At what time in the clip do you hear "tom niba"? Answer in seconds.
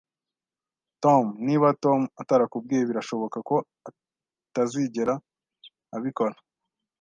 1.03-1.67